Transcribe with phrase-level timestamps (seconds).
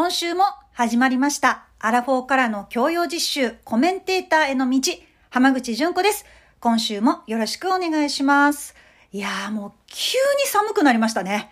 [0.00, 1.66] 今週も始まりました。
[1.78, 4.80] アラフォーからの教養実習コメンテーターへの道、
[5.28, 6.24] 浜口純子です。
[6.58, 8.74] 今週もよろしくお願いします。
[9.12, 11.50] いやーもう急に寒くなりましたね。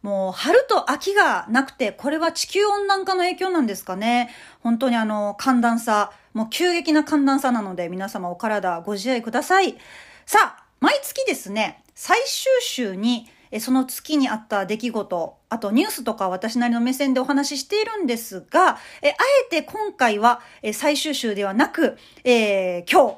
[0.00, 4.30] もう春と秋がなくて、これは地球温暖化の影響なんですかね。
[4.60, 9.76] 本当にあの寒暖差、もう急激な寒暖差なので皆様お体ご自愛ください。
[10.24, 19.12] さあ、毎月ですね、最終週にえその月にあった出来事、あとニュースとか私なりの目線でお話ししているんですが、えあ
[19.46, 23.16] えて今回はえ最終週ではなく、えー今日、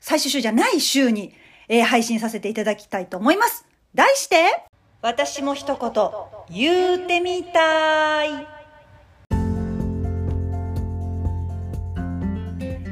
[0.00, 1.32] 最終週じゃない週に、
[1.68, 3.64] えー配信させていただきたいと思います。
[3.94, 4.64] 題して、
[5.02, 6.10] 私も一言
[6.50, 8.55] 言うてみたい。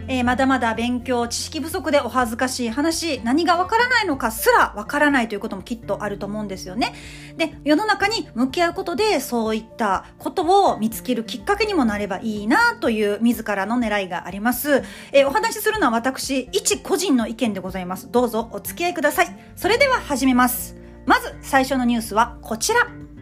[0.07, 6.95] えーまだまだ勉強、知識不足でお恥ずかしい話、何がわからないのかすらわからないということもきっとあると思うんですよね。
[7.37, 14.83] で、世の中に向き合うことで、そういったことを見つけるきっかけにもなればいいなという自らの狙いがあります。
[15.13, 18.11] えーお話しするのは私、一個人の意見でございます。
[18.11, 19.37] どうぞお付き合いください。
[19.57, 20.77] それでは始めます。
[21.07, 23.14] まず最初のニュースはこちら。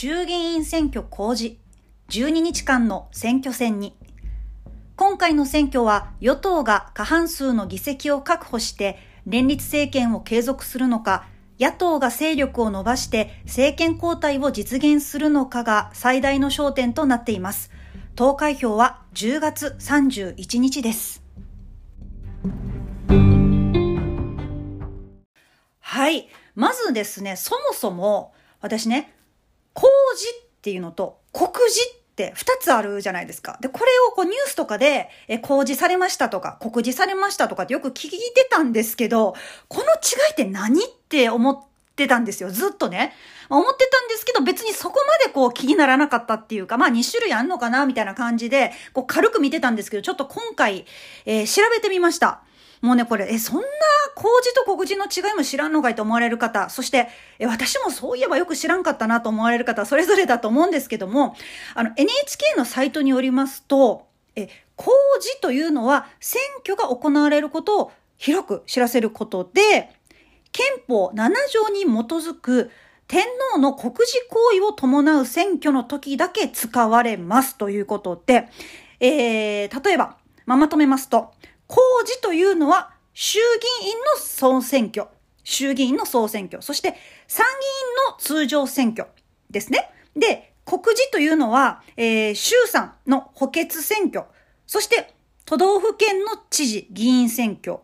[0.00, 1.56] 衆議院選挙公示、
[2.10, 3.96] 12日間の選挙戦に。
[4.94, 8.96] 今回の選挙は与党が過半数の議席を確保して
[9.26, 11.26] 連立政権を継続するのか、
[11.58, 17.72] 野党が勢力を伸ばして政権交代を実現するのかが最大の焦点となっています。
[18.14, 21.24] 投開票は10月31日です。
[25.80, 26.28] はい。
[26.54, 29.17] まずですね、そもそも私ね、
[29.78, 33.58] 公示っていうのと告示って2つあるじゃないですか。
[33.60, 39.36] で、これをこうニュースとかでえ公示されましたとか告示されましたとかってよく聞いてたんですけど、
[39.68, 41.60] この違いって何って思っ
[41.94, 42.50] てたんですよ。
[42.50, 43.12] ずっとね。
[43.48, 50.86] ま思ってたんですけど別にそこまでこう気にならなかったっていうか、まあ2種類あんのかなみたいな感じで、こう軽く見てたんですけど、ちょっと今回、
[51.24, 52.42] えー調べてみました。
[52.80, 53.66] もうね、これ、え、そんな
[54.14, 57.08] 公示と告示の違いも知らんのかいと思われる方、そして、
[57.38, 61.36] え、私もそういえばよく知らんかったなと思われる方、それぞれだと思うんですけども、
[61.74, 64.06] あの、NHK のサイトによりますと、
[64.36, 69.90] え、公示というのは、選挙が行われることを広く知らせることで、
[70.52, 72.70] 憲法7条に基づく
[73.08, 78.48] 天皇の国事行為を伴う選挙の時だけ使われますということで、
[79.00, 81.32] えー、例えば、まあ、まとめますと、
[81.68, 83.38] 公示というのは衆
[83.82, 85.06] 議院の総選挙、
[85.44, 86.96] 衆議院の総選挙、そして
[87.28, 87.52] 参議
[88.10, 89.08] 院の通常選挙
[89.50, 89.90] ですね。
[90.16, 94.24] で、告示というのは、えー、衆参の補欠選挙、
[94.66, 95.14] そして
[95.44, 97.78] 都道府県の知事、議員選挙、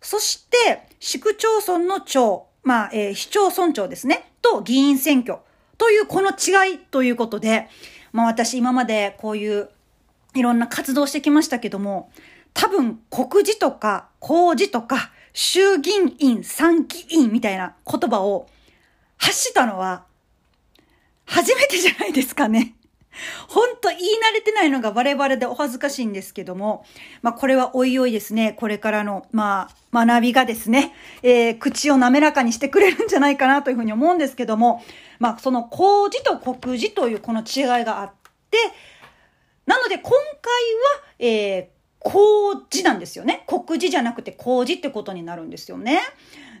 [0.00, 5.38] そして、市区町村の長、まあ、えー市町村長ですね、と議員選挙。
[5.78, 7.68] というこの違いということで、
[8.12, 9.70] まあ私今までこういう
[10.34, 12.10] いろんな活動してきましたけども、
[12.54, 18.48] 多分告示とか公示とか衆議院参議院みたいな言葉を
[19.16, 20.04] 発したのは
[21.26, 22.74] 初めてじゃないですかね。
[23.48, 26.84] ほんと言い慣れてないのがバレバレでお恥ずかしいんですけども、
[27.22, 34.82] まあこれはおいおいですね、これからの、まあ学びがですね、えー口を滑らかにしてくれるんじゃないかなというふうに思うんですけども、
[35.18, 38.12] まあその公示と告示というこの違いがあっ
[38.50, 38.58] て、
[39.66, 40.20] なので今回は、
[41.18, 41.66] えー、
[42.00, 43.44] 公示なんですよね。
[43.46, 46.00] 告示じゃなくて公示ってことになるんですよね。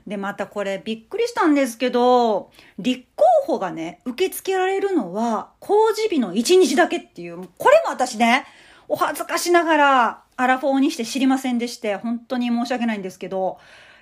[0.06, 8.44] で、またこれびっくりしたんですけど、立候補がね、受け付けられるのは公示日の1日だけっていう、これも私ね、
[8.88, 13.58] お恥ずかしながらアラフォーにして知りませんでして、本当に申し訳ないんですけど、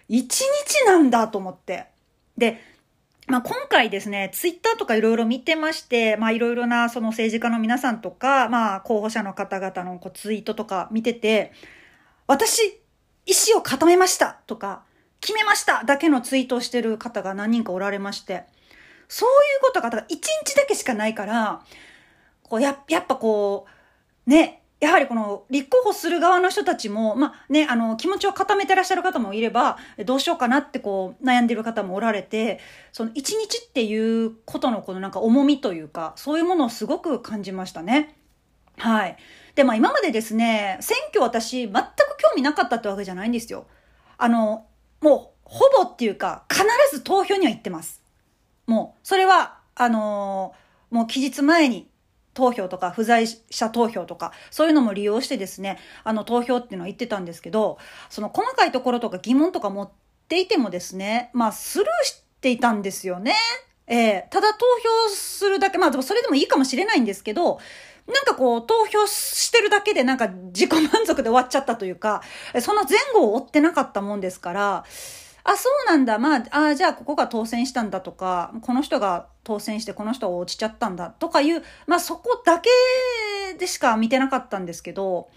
[0.09, 0.45] 1日
[0.87, 1.87] なんだと思って。
[2.37, 2.61] で、
[3.29, 11.53] まあ、今回ですね、ツイッターとかいろいろ見てまして、まあ、いろいろなその政治家の皆さんとか、まあ、候補者の方々のこうツイートとか見てて、
[12.27, 12.81] 私、
[13.27, 14.83] 意思を固めましたとか、
[15.21, 18.45] 決めましただけのツイートをしてる方が何人かおられまして、
[19.09, 21.61] そういうことが、だから1日だけしかないから、
[22.45, 23.67] こうや、やっぱこ
[24.27, 32.61] う、ね、やはりこの立候補する側の人たちも、まあね、あの、気持ちを固めてらっしゃる方もいれば、どうしようかなってこう悩んでる方もおられて、
[32.93, 38.17] その一日っていうことのこのなんか重みというか、そういうものをすごく感じましたね。
[38.77, 39.17] はい。
[39.57, 41.73] で、まあ今までですね、選挙私全く
[42.19, 43.67] 興味なかったってわけじゃないんですよ。
[44.17, 44.67] あの、
[45.01, 48.03] もうほぼっていうか、必ず投票には行ってます。
[48.67, 51.89] もう、それは、あのーもう期日前に
[52.39, 57.79] 投票とか不在者投票とか、そういうのも利用してですね、あの投票っていうのは言ってたんですけど、
[58.11, 59.91] その細かいところとか疑問とか持っ
[60.29, 63.35] ていてもですね、まあスルーしていたんですよね。
[63.89, 64.59] えー、ただ投
[65.09, 67.59] 票するだけ、まあでもそれでもいいかもしれないんですけど、
[68.07, 72.23] なんかこう、投票してるだけでなんか自己満足で終わっちゃったというか、
[72.61, 74.85] その前後を追ってなかったもんですから、
[75.51, 76.19] あ、そうなんだ。
[76.19, 82.69] まあ、あじゃあここが当選したんだとか、この人が当選してこの人が落ちちゃったんだとかいう、まあそこだけ
[83.59, 85.31] でしか見てなかったんですけど、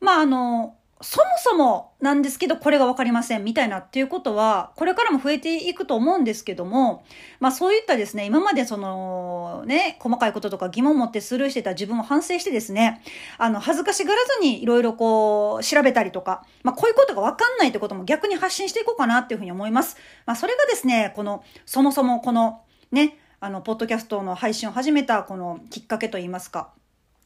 [0.00, 7.04] まああの、そもそもなんですけど、これがわかりませんみたいなっていうことは、これからも増えていくと思うんですけども、
[7.38, 13.02] まあそういったですね、今までその、ね、細かいこととか疑問を持ってスルーしてた自分を反省してですね、
[13.38, 19.96] あの、恥ずかしがらずにいろいろこう、調べたりとか、まあこういうことがわかんないってことも逆に発信していこうかなっていうふうに思います。
[20.26, 26.70] まあそれがですね、この、そもそもこの、ね、あの、ポッドキャストの配信を始めたこのきっかけといいますか、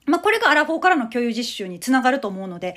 [0.05, 2.77] まあこれがアラフォーからの共有実習につながると思うので、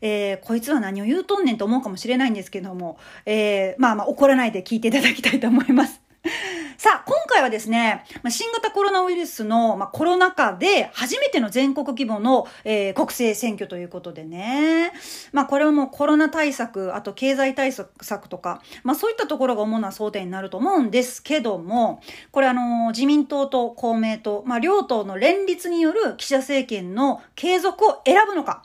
[0.00, 6.06] えー、こいつは何を言うとんねんと思うかもしれないんですけども、えー、まあまあ怒らないで聞いていただきたいと思います。
[6.78, 14.92] さあ、今回はですね、新型コロナウイルスの、まあ、コロナ禍で初めての全国規模の、えー、国政選挙ということでね。
[15.32, 22.00] まあ、これはもうコロナ対策、あと経済対策とか、まあ、そういったところが主な争点になると思うんですけども、
[22.30, 28.62] これあの、自民党と公明党、まあ、両党の連立による岸田政権の継続を選ぶのか、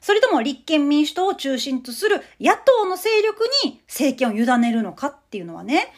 [0.00, 5.92] それとも立憲民主党を中心とする野党の勢力に政権を委ねるのかっていうのはね、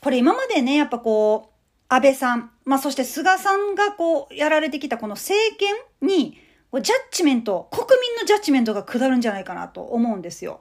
[0.00, 6.38] これ今までね、やっぱこう、安倍さん、まあそして菅さんがこう、やられてきたこの政権に、
[6.72, 10.60] ジャッジメント、国民のジャッジメントが下るんじゃないかなと思うんですよ。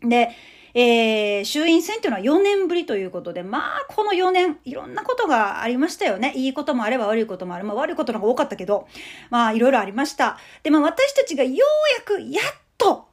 [0.00, 0.30] で、
[0.80, 6.32] えー、衆院選っていうのは4年ぶりということで、まあ、この4年、いろんなことがありましたよね。
[6.36, 7.64] いいこともあれば悪いこともある。
[7.64, 8.86] まあ、悪いことの方が多かったけど、
[9.28, 10.38] まあ、いろいろありました。
[10.62, 13.08] で、まあ、私たちがようやく、やっと、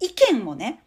[0.00, 0.82] 意見をね、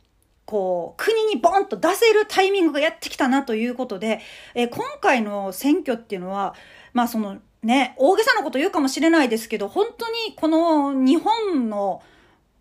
[0.48, 4.20] こう、国にボンと出せるタイミングがやってきたなということで、
[4.56, 6.56] えー、今回の選挙っていうのは、
[6.94, 12.02] まあ、その、ね、大げさなこと言うかもしれないですけど、本当にこの日本の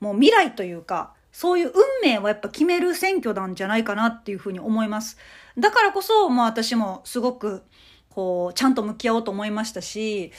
[0.00, 1.72] もう未来というか、そういう運
[2.04, 5.18] 命をやっぱ決める選挙なんじゃないかなっていうふうに思います。
[5.58, 7.64] だからこそ、もう私もすごく、
[8.08, 10.30] こう、ちゃんと向き合おうと思いましたし、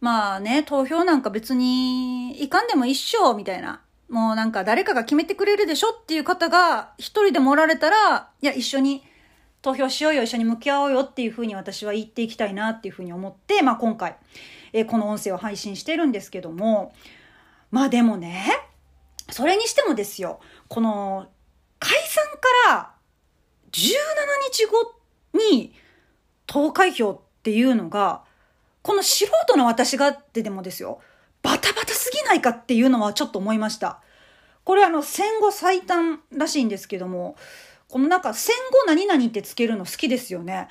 [0.00, 3.82] まあね、投票なんか別に、いかんでも一緒、みたいな。
[4.08, 9.04] もうなんか誰かが決めてくれるでしょっていう方が一人でもおられたら、いや、一緒に
[9.62, 14.16] 投票しようよ、一緒に向き合おうよっていうふうに私は言っていきたいなっていうふうに思って、まあ今回、
[14.72, 16.92] えー、この音声を配信してるんですけども、
[17.70, 18.71] まあでもね、
[19.32, 21.26] それにしてもですよ、この、
[21.80, 22.24] 解散
[22.66, 22.92] から
[23.72, 23.94] 17
[24.52, 24.94] 日後
[25.32, 25.74] に
[26.46, 28.22] 投開票っていうのが、
[28.82, 31.00] この素人の私がってでもですよ、
[31.42, 34.00] バタバタすぎないかっていうのはちょっと思いました。
[34.64, 37.36] これあの戦後最短らしいんですけども、
[37.88, 40.68] このなんか戦後何々ってつけるの好きですよね。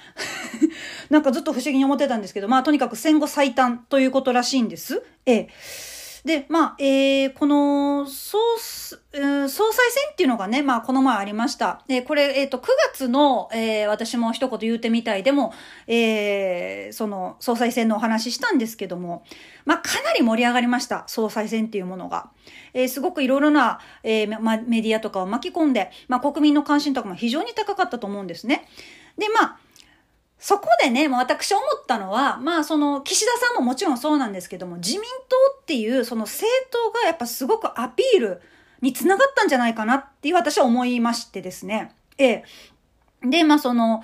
[1.09, 5.03] なんかずっと不思議に思ってたんですけど、まあとにかく戦後最短ということらしいんです。
[5.25, 5.49] ええ。
[6.25, 8.37] で、まあ、えー、この、総、
[9.13, 11.83] えー、総裁選っていうのがね、まあ、この前ありました。
[11.87, 15.53] で、これ、えっ、ー、と、9月の、えー、私も一言言うてみたいでも、
[15.87, 19.23] えー、その、総裁選のお話したんですけども、
[19.65, 21.03] まあ、かなり盛り上がりました。
[21.07, 22.29] 総裁選っていうものが。
[22.73, 28.67] えー、すごくいろいろな、えー、ま、メディアとかを巻き込んで、まあ、国民の関心とかも非常に高かったと思うんですね。
[29.17, 29.57] で、まあ、
[30.41, 38.41] そこでね、もう私思ったのは、まあその、岸田さんももちろんそうなんですけども、自民党っていうその政党がやっぱすごくアピール
[38.81, 41.93] につながったんじゃないかなっていう私は思いましてですね。
[42.17, 42.43] ええ。
[43.23, 44.03] で、まあその、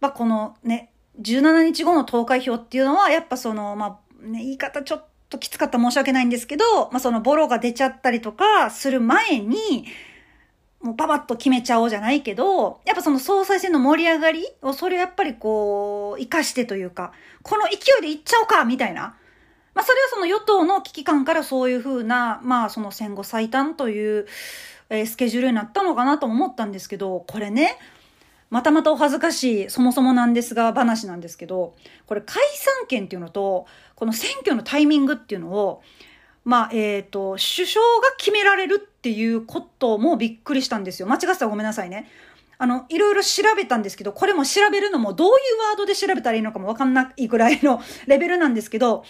[0.00, 9.86] まあこのね、17日後の投開票っていうのは、やっぱその、まあ、ね、言い方ちょっときつかった申し訳ないんですけど、まあそのボロが出ちゃったりとかする前に、
[10.80, 19.16] もうパパッと決めちゃおうじゃないけど、やっぱその総裁選の盛り上がりを、それをやっぱりこう、活かしてというか、この勢いでいっちゃおうかみたいな。
[19.74, 24.26] まあそれはその与党の危機感からそういうふうな、まあその戦後最短という、
[24.90, 27.76] えー、スケジュールになったのかなと思ったんですけど、これね、
[28.50, 31.74] またまたお恥ずかしい、そもそもなんですが、話なんですけど、
[32.06, 33.66] これ解散権っていうのと、
[33.96, 35.82] この選挙のタイミングっていうのを、
[36.44, 41.08] まあ、えっ、ー、と、首相が決められるっていうこともびっくりしたんですよ。
[41.08, 42.08] 間違ってたらごめんなさいね。
[42.58, 45.34] あの、いろいろ調べたんですけど、これも調べるのもどういう
[45.70, 49.04] ワードで調べたらいいのかもわかんないぐらいのレベルなんですけど、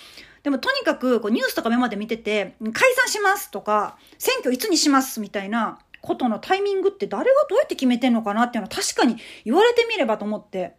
[0.45, 10.75] でもとにかくこうニュースとか目まで見てて、解散しますとか、選挙いつにしますみたいなことのタイミングって誰がどうやって決めてんのかなっていうのは確かに言われてみればと思って、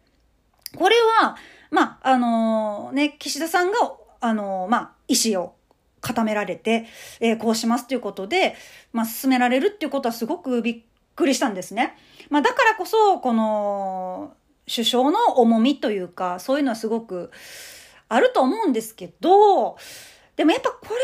[0.76, 1.36] これは、
[1.72, 3.78] まあ、あのー、ね、岸田さんが
[4.20, 5.56] あの、まあ、意思を
[6.00, 6.86] 固められて、
[7.18, 8.54] えー、こうしますということで、
[8.92, 10.82] まあ、進められるっていうことはすごくびっ
[11.16, 11.96] くりしたんですね。
[12.30, 14.32] まあ、だからこそ、この、
[14.72, 17.32] 首相の重みというか、そういうのはすごく
[18.08, 19.76] あると思うんですけど、
[20.36, 21.00] でもやっぱこれは、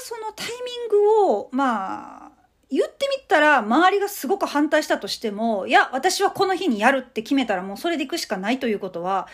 [0.00, 0.52] そのタイミ
[0.86, 2.32] ングを、まあ、
[2.70, 9.28] 言ってみたら、周りがすごく反対したとしても、いや、私はこの日にやるって決めたらもうそれで行くしかないということは、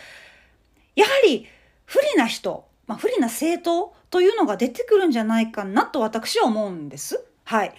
[0.95, 1.47] やはり
[1.85, 7.23] 不利な人、まあ、不利な政党というのが出てくるんじゃないかなと私は思うんです。
[7.43, 7.73] はい。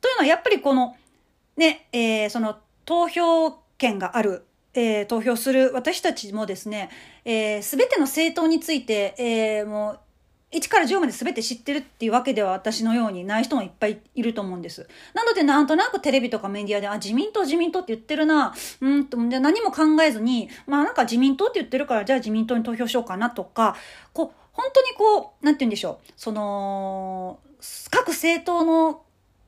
[0.00, 0.96] というのはやっぱりこの、
[1.56, 6.90] ね、えー、その投票権がある、えー、投票する私たちもですね、
[7.24, 10.00] えー、べ、ての政党について、えー、もう
[10.52, 14.88] 1から10まで全て知ってるっていうわけでは私のようにない人もいっぱいいると思うんです。
[15.14, 23.76] なのでなんとなくテレビとかメディアで、あ、自民党自民党って言ってるな、うんと、じゃ何も考えずに、まあなんか自民党って言ってるからじゃあ自民党に投票しようかなとか、
[24.12, 27.38] こう、本当にこう、なんて言うんでしょう、その、
[27.90, 29.02] 各政党の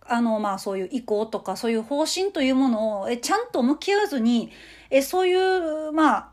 [0.07, 4.51] あの、まあそういう意向とかそういう方針というものをえちゃんと向き合わずに、
[4.91, 6.33] えそういう、まあ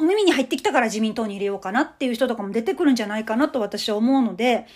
[0.00, 4.66] 耳に入ってきたから自民党に入れようかなっていう人とかも出てくるんじゃないかなと私は思うので、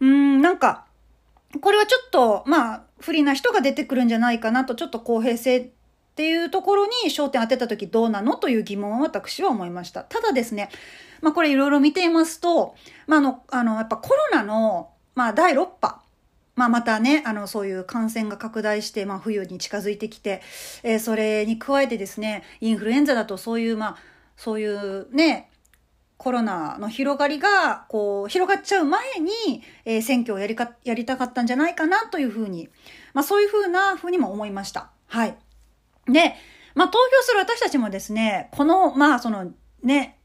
[0.00, 0.86] うーん、なんか、
[1.60, 5.68] これはちょっと、まあ、不利な人が出てくるんじゃないかなと、ちょっと公平性っ
[6.14, 10.02] ていうところに焦点当てた時どうなのという疑問を私は思いました。
[10.02, 10.70] ただですね、
[11.20, 12.74] まあこれいろいろ見ていますと、
[13.06, 16.00] まああの、あの、やっぱコロナの、まあ第6波、
[16.56, 20.42] まあ、またね、あの、そういう感染が拡大して、まあ、冬に近づいてきて、
[20.82, 23.96] えー、それに加えてですね、インフルエンザだとそういう、まあ、
[24.36, 25.50] そういうね、
[26.16, 32.68] コロナの広がりが、こう、広がっちゃう前に、えー、選挙をやりか、やりたかったんじゃないかなというふうに、
[33.12, 34.90] まあそういうふうなふうにも思いました。
[35.08, 35.36] はい。
[36.06, 36.34] で、
[36.74, 40.18] まあ投票する私たちもですね、この、まあそのね、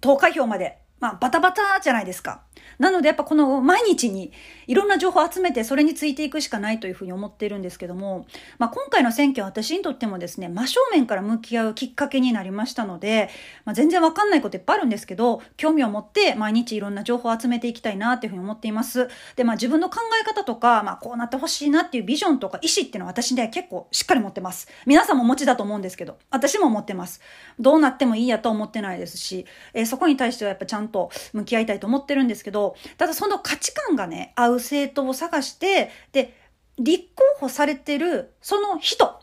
[0.00, 2.42] 投開票まで、まあバタバタじゃないですか。
[2.78, 4.32] なのでやっぱこの毎日に
[4.66, 8.26] いろんな情報を集めてそれについていくしかないというふうに思っているんですけども、
[8.58, 13.30] まあ、今回の選挙は私にとってもですね、真正面から向き合うきっかけになりましたので、
[13.64, 19.08] まあ、全然わかんないこといっぱいあるんですけど、興味を持って毎日いろんな情報を集めていきたいなっていうふうに思っています。
[19.36, 24.68] で、まあ自分の考え方とか、まあこうなってほしいなっていうビジョンとか意思っていうのは私ね結構しっかり持ってます。
[24.86, 27.20] 皆さんもお持ちだと思うんですけど、私も持ってます。
[27.58, 36.34] どうなってもいいやと思ってないですし、えー、そこに対してはやっぱちゃんと向き合いたいと思ってるんですけど、けどただその価値観がね、合う政党を探して、で、
[36.78, 39.20] 立候補されてるその人、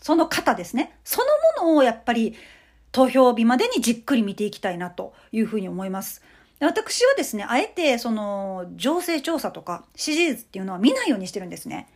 [0.00, 0.98] その方ですね。
[1.04, 2.34] そのものをやっぱり
[2.90, 6.22] 投票日までにじっくり見ていきたいなというふうに思います。
[6.60, 11.88] 私はですね、あえてその情勢調査とか支持率っていうのは見ないようにしてるんですね。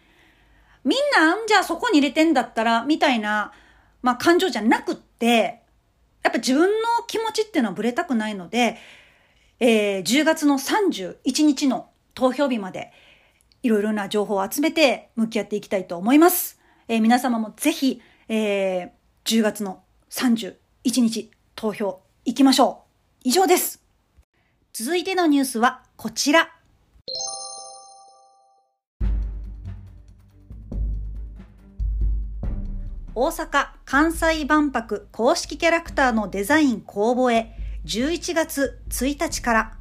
[0.85, 3.53] みんな、じゃあそこに入れてんだったら、みたいな、
[4.03, 5.63] まあ感情じゃなくって、
[6.23, 6.69] やっぱ自分の
[7.07, 8.77] 気持ちっていうのはぶれたくないので、
[9.59, 12.93] えー、10月の31日の投票日まで
[13.63, 16.61] いろいろな情報を集めて向き合っていきたいと思います。
[16.89, 18.91] えー、皆様もぜひ、えー、
[19.25, 20.55] 10月の31
[21.01, 22.83] 日投票行きましょ
[23.25, 23.29] う。
[23.29, 23.83] 以上です。
[24.73, 26.53] 続いてのニュースはこちら。
[33.15, 37.56] 大阪・関西万博公式キャラクターのデザイン公募へ
[37.87, 39.73] 11月1日から。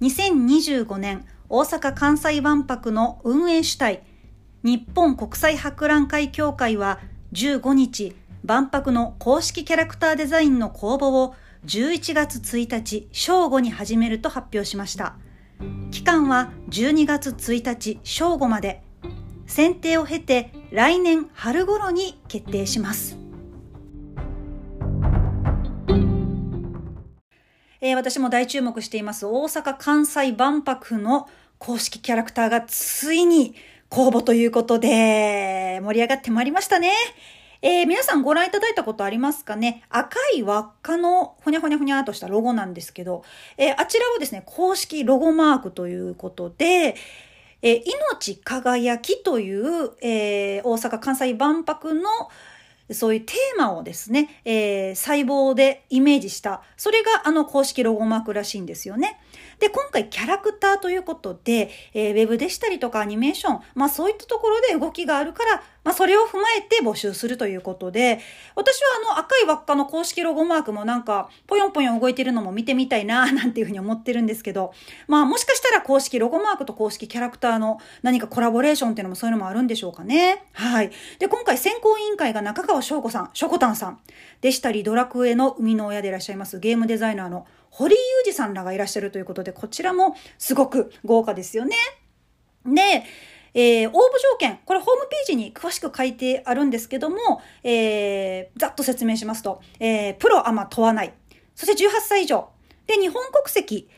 [0.00, 4.04] 2025年大阪・関西万博の運営主体
[4.62, 7.00] 日本国際博覧会協会は
[7.32, 11.34] 15日万博の公式キャラクターデザインの公募を
[11.66, 15.16] 11月1日正午に始めると発表しました。
[15.90, 18.82] 期間は12月1日正午まで。
[19.46, 23.21] 選定を経て来年春頃に決定します。
[27.84, 33.56] えー、私も大注目しています大阪・関西万博の公式キャラクターがついに
[33.88, 36.92] 公募ということで盛り上がってまいりましたね。
[37.60, 39.82] えー、皆さんご覧いただいたことありますかね？
[39.88, 43.24] 赤い輪っかのほにゃほにゃほにゃとしたロゴなんですけど、
[43.58, 46.94] えー、あちらをですね、公式ロゴマークということで、
[47.62, 52.02] えー、命輝きという、えー、大阪・関西万博の
[52.94, 59.20] そういうテーマをですね、えー、細胞でイメージした、それがあの公式ロゴマークらしいんですよね。
[59.58, 68.20] で、今回キャラクターということで、えー、ウェブでしたりとかアニメーション、まあそういったところで動きがあるから、まあそれを踏まえて募集するということで、
[68.54, 74.72] 私はあの赤い輪っかの公式ロゴマークもなんか、ぽよんぽよん動いてるのも見てみたいな、 なんていうふうに思ってるんですけど、
[75.08, 80.44] まあもしかしたら公式ロゴマークと公式キャラクターの何かコラボレーションっていうのもそういうのもあるんでしょうかね。
[80.52, 80.90] はい。
[81.18, 83.98] で、今回選考委員会が中川翔子さん、しょこたんさん
[84.40, 91.74] でしたり、ドラクエの生みの親でいらっしゃいますゲームデザイナーの堀井裕二さんらがいらっしゃるということで、こちらもすごく豪華ですよね。
[92.66, 93.04] で、
[93.54, 101.14] えー、応募条件、これホームページに詳しく書いてあるんですけども、えー、ざっと説明しますと、えー、プロアマ問わない。
[101.54, 102.50] そして18歳以上。
[102.86, 103.88] で、日本国籍。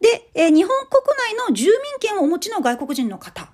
[0.00, 1.02] で、えー、日本国
[1.36, 3.50] 内の住民権をお持ちの外国人の方。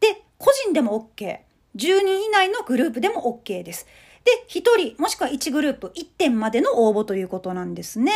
[0.00, 1.38] で、個人でも OK。
[1.76, 3.86] 10人以内のグループでも OK です。
[4.24, 8.12] で、1人、もしくは1グループ、1点までの応募ということなんですね。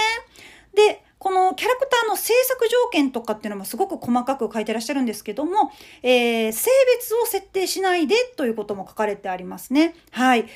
[0.75, 5.71] で、このキャラクターの制作条件とかっていうのもすごく細かく書いてらっしゃるんですけども、
[6.03, 9.95] えー、性別を設定しないでということも書かれてありますね。
[10.11, 10.47] はい。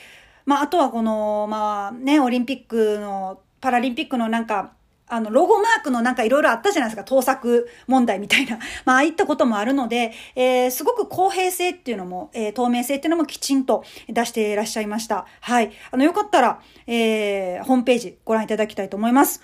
[0.45, 4.73] まあ、あとはこの、まあね、オリンピックの、パラリンピックのなんか、
[5.09, 8.59] あの、ロゴマークのなんかいろいろあったじゃないですか、盗作問題みたいな。
[8.85, 15.27] まあ、ああいったこともあるので、えー、すごく公平性っていうのも、えー、透明性っていうのもきちんと出していらっしゃいました。
[15.41, 15.71] はい。
[15.93, 19.43] あの、よかったら、えー、ホームページご覧いただきたいと思います。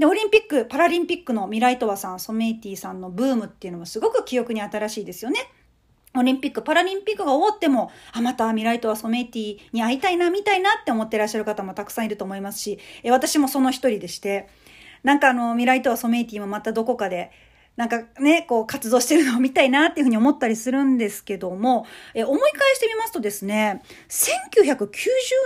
[0.00, 5.38] で、オリンピック、パラリンピックのミライトワさん、ソメイティさんのブームっていうのもすごく記憶に新しいですよね。
[6.16, 14.48] オリンピック、パラリンピックが終わっても、あ、またミライトワソメイティに会いたいな、みたいなって思ってらっしゃる方もたくさんいると思いますし、え私もその一人でして、
[15.02, 17.30] なんかあの、ミライトワソメイティもまたどこかで、
[17.76, 24.90] なんかね、こう活動してるのを見たいなっていうふうに思ったりするんですけども、え思い返してみますとですね、1990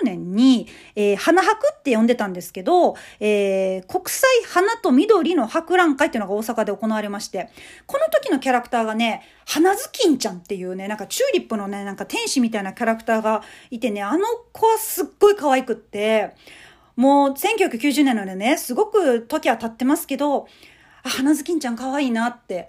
[0.05, 0.67] 年に、
[0.97, 7.51] えー、花博って呼んでたんですけど、えー、国際花と緑の博覧会っていうのが大阪で行われまして、
[7.87, 16.35] この時のキャラクターがね、花ずきんちゃんっていうね、なんかチューリップのね、なんか天使みたいなキャラクターがいてね、あの子はすっごい可愛くって、
[16.97, 20.49] もう1990年なのでね、すごく時は経ってますけど、
[21.05, 22.69] あ、花ずきんちゃん可愛いなって、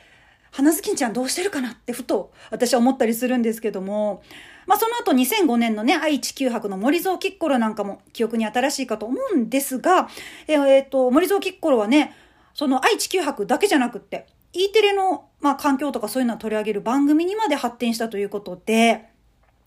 [0.52, 4.22] 花ずきんちゃんどうしてるかなってふと私は思ったりするんですけども、
[4.68, 10.10] まあその後2005年のね、愛知九博の森蔵キッコロなんかも記憶に新しいかと思うんですが、
[10.48, 12.14] えー、えー、と、森蔵キッコロはね、
[12.54, 19.10] その愛知九博だけじゃなくって、E テレの、まあ、環境とかそういうのを取り上げる番組にまで発展したということで、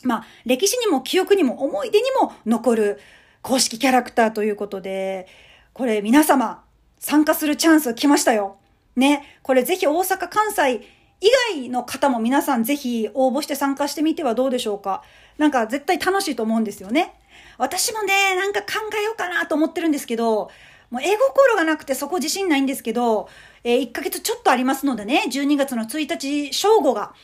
[0.03, 3.01] まあ、歴史にも記憶にも思い出にも残る
[3.43, 5.27] 公式キャラクターということで、
[5.75, 6.65] これ皆様、
[6.99, 8.57] 参加するチャンス来ましたよ。
[8.97, 9.23] ね。
[9.43, 10.83] これぜひ大阪、関西
[11.21, 15.03] 以外の方も皆さんぜひ応募して参加してみてはどうでしょうか。
[15.37, 17.15] なんか絶対楽しいと思うんですよね。
[17.57, 18.67] 私もね、なんか考
[19.01, 20.51] えようかなと思ってるんですけど、
[20.91, 23.29] もう絵心がなくてそこ自信ないんですけど、
[23.63, 27.15] えー、1ヶ月ちょっとありますのでね、12月の1日正午が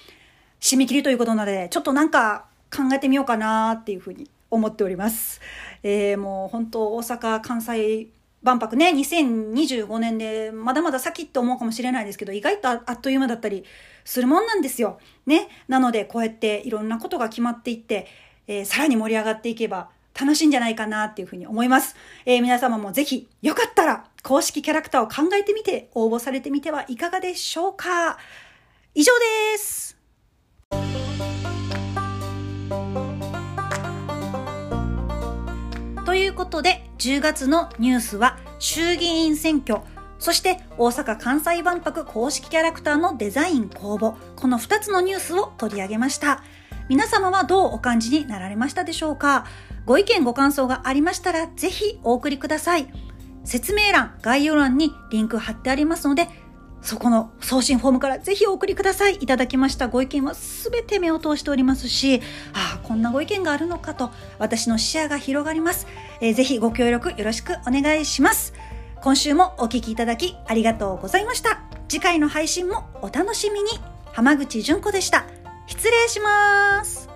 [0.61, 5.41] 締め切りということなので、ちょっとなんか考えてみようかなっていうふうに思っております。
[5.83, 8.09] えー、もう本当大阪、関西
[8.45, 13.65] 万博ね、2025年で、まだまだ先って思うかもしれないですけど、意外とあっという間だったり
[14.05, 14.99] するもんなんですよ。
[15.27, 15.49] ね。
[15.67, 18.07] なので、こうやっていろんなことが決まっていって、
[18.47, 21.97] えー、さらに盛り上がっていけば楽しいんじゃないかなっていうふうに思います。
[22.27, 28.19] えー、皆様もぜひ、よかったら、公式キャラクターを考えてみて、応募されてみてはいかがでしょうか。
[28.95, 29.13] 以上
[29.53, 29.97] です。
[36.35, 39.83] いうことで、10月のニュースは衆議院選挙、
[40.18, 46.42] そして大阪・関西万博公式キャラクターのデザイン公募、この2つのニュースを取り上げました。
[46.88, 49.47] 皆様はどうお感じになられましたでしょうか？
[49.87, 52.88] ご意見ご感想がありましたらぜひお送りください。
[53.44, 56.29] 説明欄、概要欄にリンク貼ってありますので、
[56.85, 59.14] そこの送信フォームからぜひお送りください。
[59.14, 62.20] いただきましたご意見はすべて目を通しておりますし、
[62.53, 65.87] ああ、こんなご意見があるのかと、私の視野が広がります。
[66.20, 68.53] えー、ぜひご協力よろしくお願いします。
[69.01, 71.62] 今週もお聴きいただきありがとうございました。
[71.88, 73.70] 次回の配信もお楽しみに。
[74.12, 75.25] 浜口純子でした。
[75.66, 77.13] 失礼します。